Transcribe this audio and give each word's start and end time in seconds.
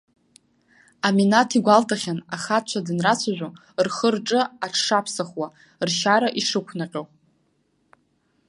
Аминаҭ 1.07 1.49
игәалҭахьан, 1.57 2.19
ахацәа 2.35 2.85
данрацәажәо, 2.85 3.49
рхы-рҿы 3.85 4.41
аҽшаԥсахуа, 4.65 5.47
ршьара 5.85 6.29
ишықәҟьо. 6.39 7.03